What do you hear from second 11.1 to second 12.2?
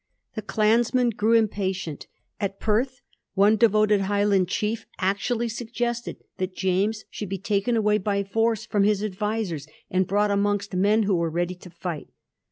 were ready to fight.